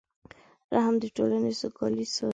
رحم 0.73 0.95
د 1.01 1.05
ټولنې 1.15 1.51
سوکالي 1.61 2.05
ساتي. 2.15 2.29